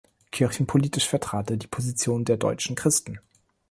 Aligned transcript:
Kirchenpolitisch 0.31 1.07
vertrat 1.07 1.51
er 1.51 1.57
die 1.57 1.67
Position 1.67 2.25
der 2.25 2.37
Deutschen 2.37 2.75
Christen. 2.75 3.19